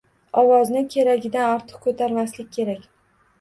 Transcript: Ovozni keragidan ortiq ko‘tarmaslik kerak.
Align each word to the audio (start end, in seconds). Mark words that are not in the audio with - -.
Ovozni 0.41 0.79
keragidan 0.93 1.49
ortiq 1.57 1.85
ko‘tarmaslik 1.85 2.51
kerak. 2.59 2.83